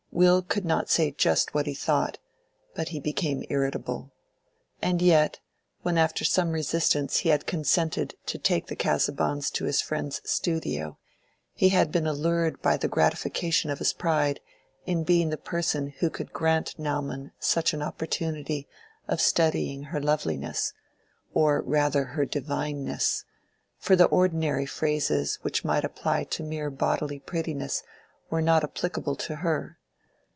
Will 0.13 0.41
could 0.41 0.65
not 0.65 0.89
say 0.89 1.11
just 1.11 1.53
what 1.55 1.65
he 1.65 1.73
thought, 1.73 2.17
but 2.75 2.89
he 2.89 2.99
became 2.99 3.45
irritable. 3.49 4.11
And 4.81 5.01
yet, 5.01 5.39
when 5.83 5.97
after 5.97 6.25
some 6.25 6.51
resistance 6.51 7.19
he 7.19 7.29
had 7.29 7.47
consented 7.47 8.13
to 8.25 8.37
take 8.37 8.67
the 8.67 8.75
Casaubons 8.75 9.49
to 9.51 9.63
his 9.63 9.81
friend's 9.81 10.21
studio, 10.29 10.99
he 11.55 11.69
had 11.69 11.93
been 11.93 12.05
allured 12.05 12.61
by 12.61 12.75
the 12.75 12.89
gratification 12.89 13.69
of 13.71 13.79
his 13.79 13.93
pride 13.93 14.41
in 14.85 15.05
being 15.05 15.29
the 15.29 15.37
person 15.37 15.87
who 15.87 16.09
could 16.09 16.33
grant 16.33 16.77
Naumann 16.77 17.31
such 17.39 17.73
an 17.73 17.81
opportunity 17.81 18.67
of 19.07 19.21
studying 19.21 19.83
her 19.85 20.01
loveliness—or 20.01 21.61
rather 21.61 22.03
her 22.03 22.25
divineness, 22.25 23.23
for 23.77 23.95
the 23.95 24.05
ordinary 24.07 24.65
phrases 24.65 25.39
which 25.41 25.63
might 25.65 25.85
apply 25.85 26.25
to 26.25 26.43
mere 26.43 26.69
bodily 26.69 27.19
prettiness 27.19 27.81
were 28.29 28.41
not 28.41 28.61
applicable 28.63 29.15
to 29.15 29.37
her. 29.37 29.77